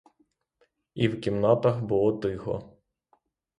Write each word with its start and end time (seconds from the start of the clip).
І 0.93 1.07
в 1.07 1.21
кімнатах 1.21 1.81
було 1.83 2.17
тихо. 2.17 2.73